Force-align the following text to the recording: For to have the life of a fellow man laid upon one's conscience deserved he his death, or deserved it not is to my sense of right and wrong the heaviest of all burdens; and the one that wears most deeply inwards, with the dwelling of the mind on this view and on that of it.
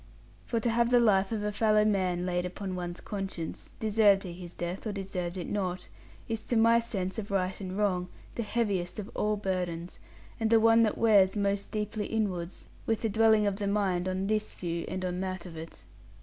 For 0.47 0.59
to 0.59 0.69
have 0.71 0.89
the 0.89 0.99
life 0.99 1.31
of 1.31 1.43
a 1.43 1.51
fellow 1.51 1.85
man 1.85 2.25
laid 2.25 2.43
upon 2.43 2.73
one's 2.73 3.01
conscience 3.01 3.69
deserved 3.79 4.23
he 4.23 4.33
his 4.33 4.55
death, 4.55 4.87
or 4.87 4.91
deserved 4.91 5.37
it 5.37 5.47
not 5.47 5.87
is 6.27 6.41
to 6.45 6.55
my 6.57 6.79
sense 6.79 7.19
of 7.19 7.29
right 7.29 7.61
and 7.61 7.77
wrong 7.77 8.09
the 8.33 8.41
heaviest 8.41 8.97
of 8.97 9.11
all 9.13 9.37
burdens; 9.37 9.99
and 10.39 10.49
the 10.49 10.59
one 10.59 10.81
that 10.81 10.97
wears 10.97 11.35
most 11.35 11.69
deeply 11.69 12.07
inwards, 12.07 12.65
with 12.87 13.03
the 13.03 13.09
dwelling 13.09 13.45
of 13.45 13.57
the 13.57 13.67
mind 13.67 14.09
on 14.09 14.25
this 14.25 14.55
view 14.55 14.85
and 14.87 15.05
on 15.05 15.19
that 15.19 15.45
of 15.45 15.55
it. 15.55 15.83